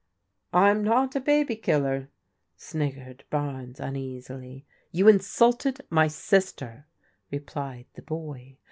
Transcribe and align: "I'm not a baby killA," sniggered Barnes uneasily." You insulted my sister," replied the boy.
"I'm 0.51 0.83
not 0.83 1.15
a 1.15 1.19
baby 1.19 1.55
killA," 1.55 2.07
sniggered 2.57 3.23
Barnes 3.29 3.79
uneasily." 3.79 4.65
You 4.91 5.07
insulted 5.07 5.81
my 5.91 6.07
sister," 6.07 6.87
replied 7.29 7.85
the 7.93 8.01
boy. 8.01 8.57